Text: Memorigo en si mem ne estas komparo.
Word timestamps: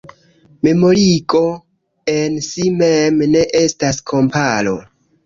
Memorigo 0.67 1.41
en 2.13 2.39
si 2.45 2.71
mem 2.79 3.21
ne 3.35 3.45
estas 3.61 4.01
komparo. 4.13 4.75